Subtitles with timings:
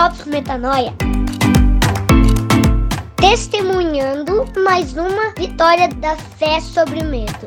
[0.00, 0.94] Drops Metanoia.
[3.16, 7.46] Testemunhando mais uma vitória da fé sobre o medo.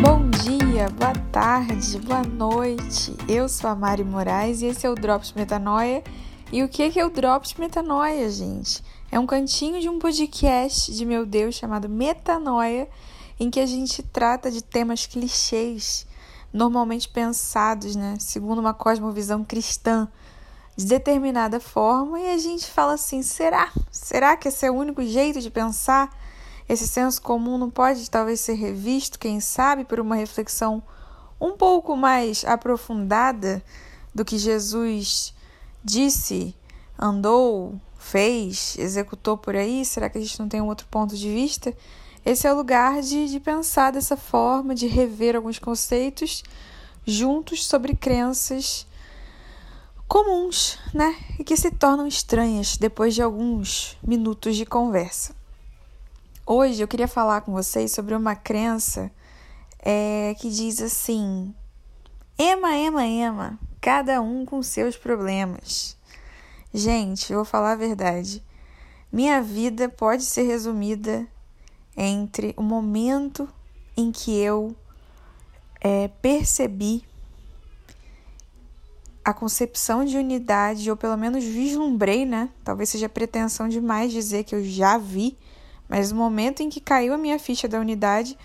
[0.00, 3.14] Bom dia, boa tarde, boa noite.
[3.28, 6.02] Eu sou a Mari Moraes e esse é o Drops Metanoia.
[6.50, 8.82] E o que é o Drops Metanoia, gente?
[9.12, 12.88] É um cantinho de um podcast de meu Deus chamado Metanoia,
[13.38, 16.08] em que a gente trata de temas clichês
[16.52, 20.08] normalmente pensados, né, segundo uma cosmovisão cristã,
[20.76, 23.70] de determinada forma, e a gente fala assim: será?
[23.90, 26.10] Será que esse é o único jeito de pensar?
[26.68, 30.82] Esse senso comum não pode talvez ser revisto, quem sabe, por uma reflexão
[31.40, 33.62] um pouco mais aprofundada
[34.14, 35.34] do que Jesus
[35.82, 36.54] disse,
[36.98, 39.84] andou, fez, executou por aí?
[39.84, 41.74] Será que a gente não tem um outro ponto de vista?
[42.24, 46.42] Esse é o lugar de, de pensar dessa forma, de rever alguns conceitos
[47.06, 48.86] juntos sobre crenças
[50.06, 51.16] comuns, né?
[51.38, 55.34] E que se tornam estranhas depois de alguns minutos de conversa.
[56.44, 59.10] Hoje eu queria falar com vocês sobre uma crença
[59.78, 61.54] é, que diz assim:
[62.36, 65.96] Ema, ema, ema, cada um com seus problemas.
[66.74, 68.44] Gente, eu vou falar a verdade.
[69.12, 71.26] Minha vida pode ser resumida
[71.96, 73.48] entre o momento
[73.96, 74.74] em que eu
[75.80, 77.04] é, percebi
[79.24, 82.48] a concepção de unidade, ou pelo menos vislumbrei, né?
[82.64, 85.36] Talvez seja pretensão demais dizer que eu já vi,
[85.88, 88.36] mas o momento em que caiu a minha ficha da unidade,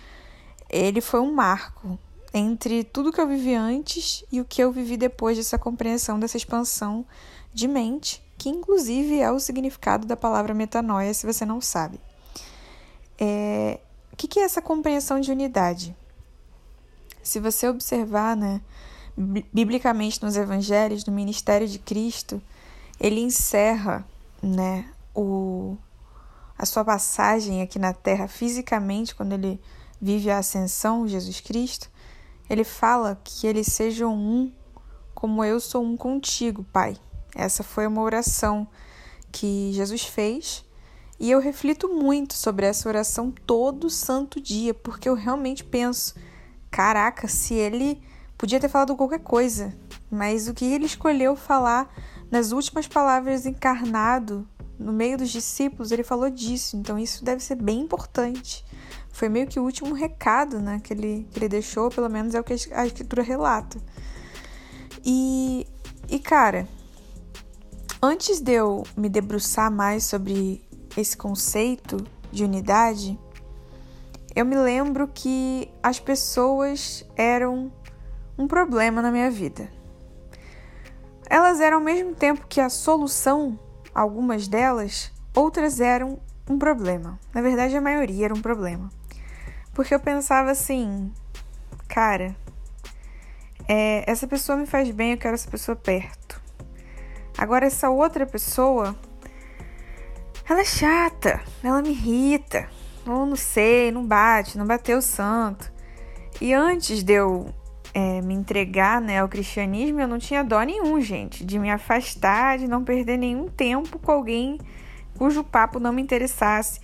[0.68, 1.98] ele foi um marco
[2.32, 6.36] entre tudo que eu vivi antes e o que eu vivi depois dessa compreensão, dessa
[6.36, 7.06] expansão
[7.54, 11.98] de mente, que inclusive é o significado da palavra metanoia, se você não sabe.
[13.18, 13.80] É,
[14.12, 15.96] o que, é essa compreensão de unidade?
[17.22, 18.60] Se você observar, né,
[19.52, 22.40] biblicamente nos evangelhos, no ministério de Cristo,
[23.00, 24.06] ele encerra,
[24.42, 25.76] né, o,
[26.58, 29.60] a sua passagem aqui na terra fisicamente, quando ele
[30.00, 31.90] vive a ascensão, Jesus Cristo,
[32.48, 34.52] ele fala que eles sejam um
[35.14, 36.96] como eu sou um contigo, Pai.
[37.34, 38.68] Essa foi uma oração
[39.32, 40.62] que Jesus fez
[41.18, 46.14] e eu reflito muito sobre essa oração todo santo dia, porque eu realmente penso:
[46.70, 48.02] caraca, se ele
[48.36, 49.74] podia ter falado qualquer coisa,
[50.10, 51.92] mas o que ele escolheu falar
[52.30, 54.46] nas últimas palavras encarnado
[54.78, 58.64] no meio dos discípulos, ele falou disso, então isso deve ser bem importante.
[59.10, 62.40] Foi meio que o último recado né, que, ele, que ele deixou, pelo menos é
[62.40, 63.78] o que a escritura relata.
[65.02, 65.66] E,
[66.10, 66.68] e cara,
[68.02, 70.65] antes de eu me debruçar mais sobre
[70.96, 71.96] esse conceito
[72.32, 73.18] de unidade,
[74.34, 77.72] eu me lembro que as pessoas eram
[78.38, 79.70] um problema na minha vida.
[81.28, 83.58] Elas eram ao mesmo tempo que a solução,
[83.94, 87.18] algumas delas, outras eram um problema.
[87.34, 88.90] Na verdade, a maioria era um problema.
[89.74, 91.12] Porque eu pensava assim,
[91.88, 92.36] cara,
[93.68, 96.40] é, essa pessoa me faz bem, eu quero essa pessoa perto.
[97.36, 98.94] Agora, essa outra pessoa
[100.48, 102.68] ela é chata, ela me irrita.
[103.06, 105.72] Ou não sei, não bate, não bateu o santo.
[106.40, 107.52] E antes de eu
[107.94, 112.58] é, me entregar né, ao cristianismo, eu não tinha dó nenhum, gente, de me afastar,
[112.58, 114.58] de não perder nenhum tempo com alguém
[115.16, 116.80] cujo papo não me interessasse.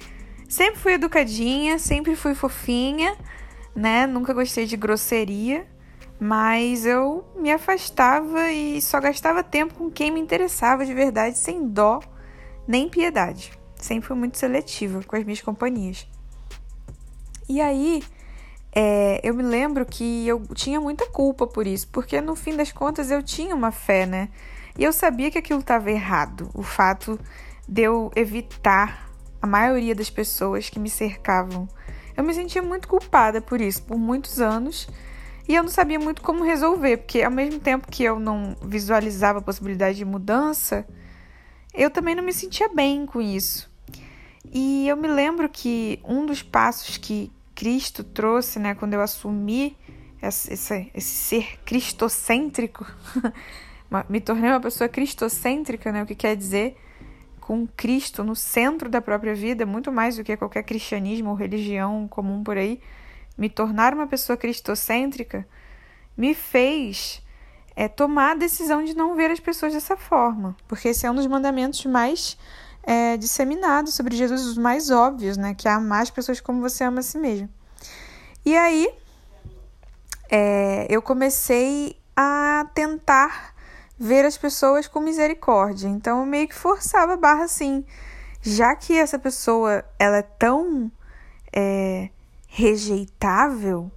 [0.49, 3.17] Sempre fui educadinha, sempre fui fofinha,
[3.75, 4.06] né?
[4.06, 5.67] Nunca gostei de grosseria,
[6.19, 11.69] mas eu me afastava e só gastava tempo com quem me interessava de verdade, sem
[11.69, 12.00] dó
[12.72, 13.53] nem piedade.
[13.77, 16.09] Sempre fui muito seletiva com as minhas companhias.
[17.47, 18.03] E aí,
[18.75, 22.72] é, eu me lembro que eu tinha muita culpa por isso, porque no fim das
[22.72, 24.31] contas eu tinha uma fé, né?
[24.78, 26.49] E eu sabia que aquilo estava errado.
[26.55, 27.21] O fato
[27.69, 29.06] de eu evitar
[29.43, 31.69] a maioria das pessoas que me cercavam.
[32.17, 34.88] Eu me sentia muito culpada por isso, por muitos anos.
[35.46, 39.41] E eu não sabia muito como resolver, porque ao mesmo tempo que eu não visualizava
[39.41, 40.87] a possibilidade de mudança,
[41.74, 43.70] eu também não me sentia bem com isso.
[44.52, 49.76] E eu me lembro que um dos passos que Cristo trouxe, né, quando eu assumi
[50.20, 52.86] esse, esse, ser cristocêntrico,
[54.08, 56.76] me tornei uma pessoa cristocêntrica, né, o que quer dizer
[57.40, 62.06] com Cristo no centro da própria vida, muito mais do que qualquer cristianismo ou religião
[62.08, 62.80] comum por aí,
[63.36, 65.46] me tornar uma pessoa cristocêntrica
[66.16, 67.21] me fez
[67.74, 71.14] é tomar a decisão de não ver as pessoas dessa forma, porque esse é um
[71.14, 72.36] dos mandamentos mais
[72.82, 75.54] é, disseminados sobre Jesus, os mais óbvios, né?
[75.54, 77.48] Que é amar as pessoas como você ama a si mesmo.
[78.44, 78.88] E aí,
[80.30, 83.54] é, eu comecei a tentar
[83.98, 85.88] ver as pessoas com misericórdia.
[85.88, 87.84] Então eu meio que forçava a barra assim.
[88.40, 90.90] Já que essa pessoa ela é tão
[91.52, 92.10] é,
[92.48, 93.90] rejeitável,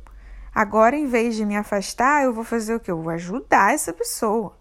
[0.55, 2.89] agora em vez de me afastar, eu vou fazer o que?
[2.89, 4.57] Eu vou ajudar essa pessoa.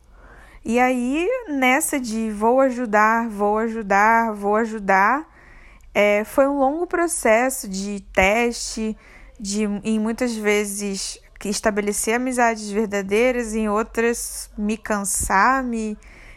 [0.65, 5.25] E aí, nessa de vou ajudar, vou ajudar, vou ajudar,
[5.95, 8.97] é, foi um longo processo de teste,
[9.39, 15.97] de em muitas vezes estabelecer amizades verdadeiras, em outras me cansar, me,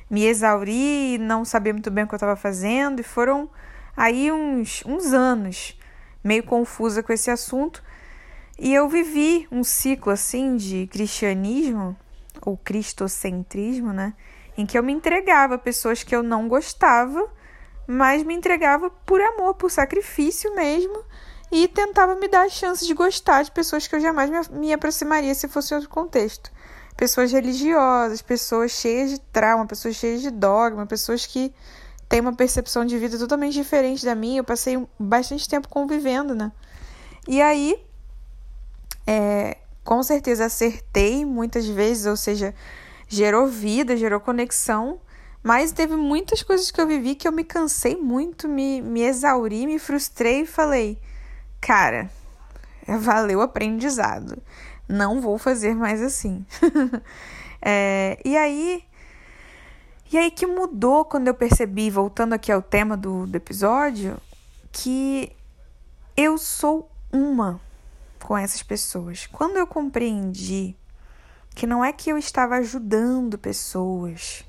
[0.09, 3.49] me exaurir, não saber muito bem o que eu estava fazendo, e foram
[3.95, 5.79] aí uns, uns anos
[6.23, 7.81] meio confusa com esse assunto.
[8.59, 11.95] E eu vivi um ciclo assim de cristianismo,
[12.41, 14.13] ou cristocentrismo, né?
[14.57, 17.27] Em que eu me entregava a pessoas que eu não gostava,
[17.85, 21.03] mas me entregava por amor, por sacrifício mesmo,
[21.51, 25.33] e tentava me dar a chance de gostar de pessoas que eu jamais me, aproximaria
[25.33, 26.51] se fosse outro contexto.
[26.97, 31.53] Pessoas religiosas, pessoas cheias de trauma, pessoas cheias de dogma, pessoas que
[32.09, 34.39] têm uma percepção de vida totalmente diferente da minha.
[34.39, 36.51] Eu passei bastante tempo convivendo, né?
[37.27, 37.86] E aí,
[39.07, 42.53] é, com certeza acertei muitas vezes, ou seja,
[43.07, 44.99] gerou vida, gerou conexão,
[45.41, 49.65] mas teve muitas coisas que eu vivi que eu me cansei muito, me, me exauri,
[49.65, 50.99] me frustrei e falei:
[51.61, 52.11] cara,
[52.99, 54.43] valeu o aprendizado.
[54.89, 56.45] Não vou fazer mais assim.
[57.61, 58.83] é, e aí.
[60.09, 64.17] E aí que mudou quando eu percebi, voltando aqui ao tema do, do episódio,
[64.71, 65.33] que
[66.15, 67.59] eu sou uma
[68.27, 69.25] com essas pessoas.
[69.25, 70.75] Quando eu compreendi
[71.55, 74.43] que não é que eu estava ajudando pessoas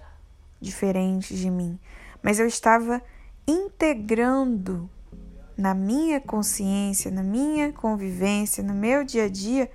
[0.61, 1.79] diferentes de mim,
[2.21, 3.01] mas eu estava
[3.47, 4.91] integrando
[5.57, 9.71] na minha consciência, na minha convivência, no meu dia a dia,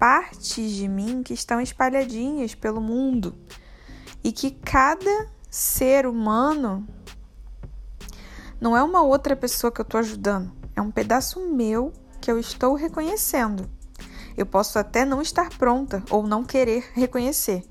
[0.00, 3.38] partes de mim que estão espalhadinhas pelo mundo
[4.24, 6.84] e que cada ser humano
[8.60, 11.92] não é uma outra pessoa que eu estou ajudando, é um pedaço meu
[12.24, 13.68] que eu estou reconhecendo.
[14.34, 17.62] Eu posso até não estar pronta ou não querer reconhecer.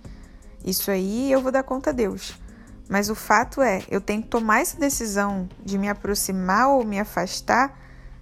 [0.64, 2.40] Isso aí eu vou dar conta a Deus.
[2.88, 7.00] Mas o fato é, eu tenho que tomar essa decisão de me aproximar ou me
[7.00, 7.76] afastar,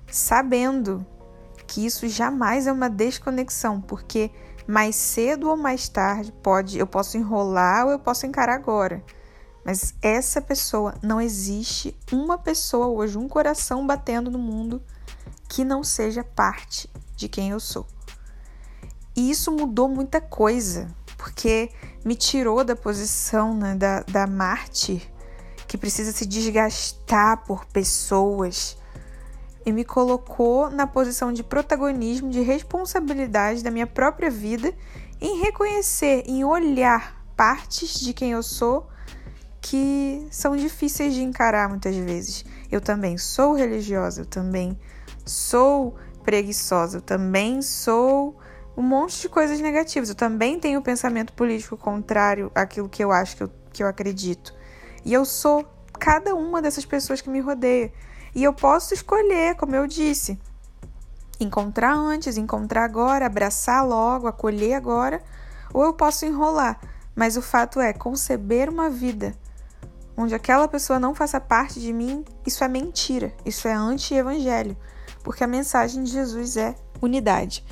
[0.10, 1.06] sabendo
[1.68, 4.32] que isso jamais é uma desconexão, porque
[4.66, 9.04] mais cedo ou mais tarde pode, eu posso enrolar ou eu posso encarar agora.
[9.66, 14.82] Mas essa pessoa não existe uma pessoa hoje, um coração batendo no mundo
[15.52, 17.86] que não seja parte de quem eu sou.
[19.14, 20.88] E isso mudou muita coisa,
[21.18, 21.70] porque
[22.06, 25.12] me tirou da posição né, da, da mártir
[25.68, 28.78] que precisa se desgastar por pessoas
[29.66, 34.74] e me colocou na posição de protagonismo, de responsabilidade da minha própria vida,
[35.20, 38.88] em reconhecer, em olhar partes de quem eu sou
[39.60, 42.46] que são difíceis de encarar muitas vezes.
[42.72, 44.80] Eu também sou religiosa, eu também
[45.26, 48.38] sou preguiçosa, eu também sou
[48.76, 50.10] um monte de coisas negativas.
[50.10, 54.54] Eu também tenho pensamento político contrário àquilo que eu acho que eu, que eu acredito.
[55.04, 55.66] E eu sou
[56.00, 57.92] cada uma dessas pessoas que me rodeia.
[58.34, 60.40] E eu posso escolher, como eu disse,
[61.40, 65.22] encontrar antes, encontrar agora, abraçar logo, acolher agora,
[65.74, 66.80] ou eu posso enrolar.
[67.16, 69.36] Mas o fato é, conceber uma vida
[70.16, 74.78] onde aquela pessoa não faça parte de mim, isso é mentira, isso é anti-evangelho,
[75.24, 77.64] porque a mensagem de Jesus é unidade.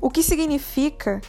[0.00, 1.20] O que significa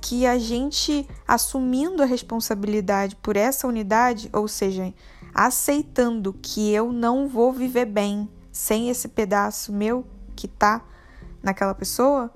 [0.00, 4.92] que a gente assumindo a responsabilidade por essa unidade, ou seja,
[5.34, 10.06] aceitando que eu não vou viver bem sem esse pedaço meu
[10.36, 10.84] que tá
[11.42, 12.30] naquela pessoa,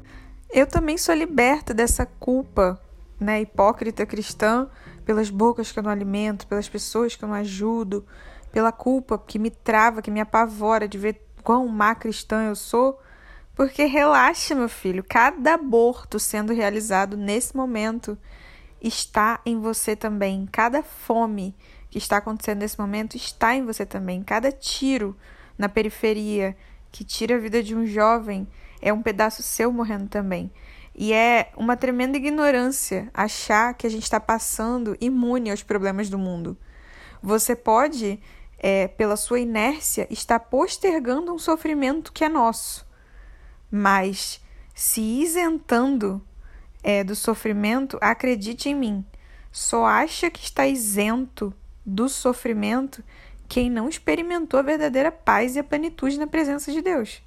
[0.50, 2.80] eu também sou liberta dessa culpa,
[3.20, 4.68] né, hipócrita cristã,
[5.04, 8.04] pelas bocas que eu não alimento, pelas pessoas que eu não ajudo,
[8.50, 13.00] pela culpa que me trava, que me apavora de ver quão má cristã eu sou
[13.58, 18.16] porque relaxa, meu filho, cada aborto sendo realizado nesse momento
[18.80, 20.48] está em você também.
[20.52, 21.56] Cada fome
[21.90, 24.22] que está acontecendo nesse momento está em você também.
[24.22, 25.16] Cada tiro
[25.58, 26.56] na periferia
[26.92, 28.46] que tira a vida de um jovem
[28.80, 30.52] é um pedaço seu morrendo também.
[30.94, 36.16] E é uma tremenda ignorância achar que a gente está passando imune aos problemas do
[36.16, 36.56] mundo.
[37.20, 38.20] Você pode,
[38.58, 42.88] é, pela sua inércia, estar postergando um sofrimento que é nosso
[43.70, 44.40] mas
[44.74, 46.22] se isentando
[46.82, 49.04] é, do sofrimento, acredite em mim,
[49.50, 51.52] só acha que está isento
[51.84, 53.02] do sofrimento
[53.48, 57.22] quem não experimentou a verdadeira paz e a plenitude na presença de Deus.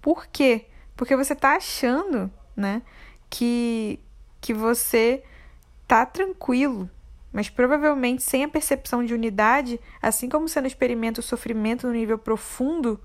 [0.00, 0.66] Por quê?
[0.96, 2.82] Porque você está achando né,
[3.28, 4.00] que,
[4.40, 5.22] que você
[5.86, 6.90] tá tranquilo,
[7.32, 11.92] mas provavelmente sem a percepção de unidade, assim como você não experimenta o sofrimento no
[11.92, 13.00] nível profundo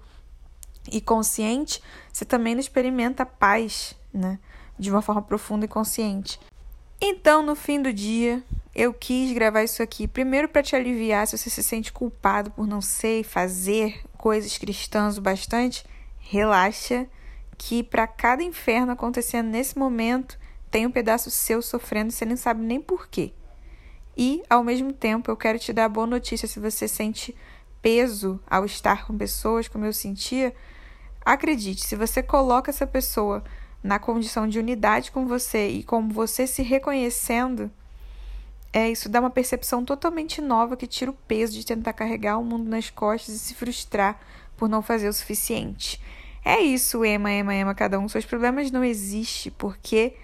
[0.92, 1.82] e consciente,
[2.12, 4.40] você também não experimenta a paz, né?
[4.78, 6.40] De uma forma profunda e consciente.
[7.00, 8.44] Então, no fim do dia,
[8.76, 12.68] eu quis gravar isso aqui primeiro para te aliviar se você se sente culpado por
[12.68, 15.86] não ser e fazer coisas cristãs o bastante.
[16.20, 17.08] Relaxa,
[17.58, 20.38] que para cada inferno acontecendo nesse momento,
[20.70, 23.32] tem um pedaço seu sofrendo você nem sabe nem por quê.
[24.18, 27.36] E, ao mesmo tempo, eu quero te dar a boa notícia se você sente
[27.84, 30.56] peso ao estar com pessoas como eu sentia.
[31.24, 33.44] Acredite, se você coloca essa pessoa
[33.84, 37.70] na condição de unidade com você e como você se reconhecendo,
[38.74, 42.44] é isso dá uma percepção totalmente nova que tira o peso de tentar carregar o
[42.44, 44.20] mundo nas costas e se frustrar
[44.58, 46.02] por não fazer o suficiente.
[46.44, 50.16] É isso, Ema, Ema, Ema, cada um seus problemas não existe porque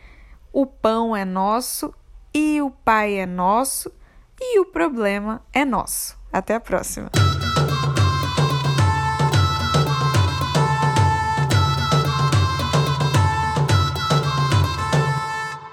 [0.51, 1.93] o pão é nosso
[2.33, 3.91] e o pai é nosso
[4.39, 6.17] e o problema é nosso.
[6.31, 7.11] Até a próxima.